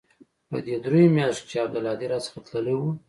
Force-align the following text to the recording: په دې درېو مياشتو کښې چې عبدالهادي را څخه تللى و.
په 0.49 0.57
دې 0.65 0.75
درېو 0.85 1.13
مياشتو 1.17 1.43
کښې 1.43 1.47
چې 1.49 1.55
عبدالهادي 1.65 2.07
را 2.11 2.19
څخه 2.25 2.39
تللى 2.47 2.75
و. 2.77 2.81